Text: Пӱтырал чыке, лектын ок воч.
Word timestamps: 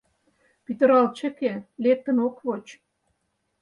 Пӱтырал 0.63 1.07
чыке, 1.17 1.53
лектын 1.83 2.17
ок 2.27 2.35
воч. 2.45 2.65